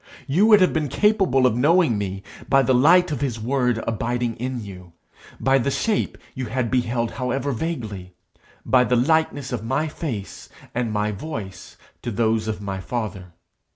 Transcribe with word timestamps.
You 0.25 0.47
would 0.47 0.61
have 0.61 0.73
been 0.73 0.87
capable 0.89 1.45
of 1.45 1.55
knowing 1.55 1.95
me 1.99 2.23
by 2.49 2.63
the 2.63 2.73
light 2.73 3.11
of 3.11 3.21
his 3.21 3.39
word 3.39 3.83
abiding 3.85 4.35
in 4.37 4.59
you; 4.65 4.93
by 5.39 5.59
the 5.59 5.69
shape 5.69 6.17
you 6.33 6.47
had 6.47 6.71
beheld 6.71 7.11
however 7.11 7.51
vaguely; 7.51 8.15
by 8.65 8.83
the 8.83 8.95
likeness 8.95 9.51
of 9.51 9.63
my 9.63 9.87
face 9.87 10.49
and 10.73 10.91
my 10.91 11.11
voice 11.11 11.77
to 12.01 12.09
those 12.09 12.47
of 12.47 12.61
my 12.61 12.79
father. 12.79 13.33